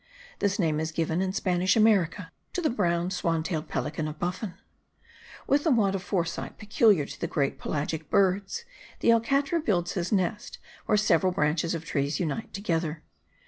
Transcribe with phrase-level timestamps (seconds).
[0.39, 4.55] This name is given, in Spanish America, to the brown swan tailed pelican of Buffon.
[5.45, 8.65] With the want of foresight peculiar to the great pelagic birds,
[9.01, 13.03] the alcatra builds his nest where several branches of trees unite together.